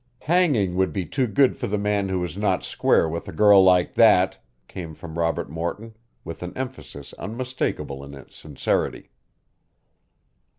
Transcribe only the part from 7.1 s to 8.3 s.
unmistakable in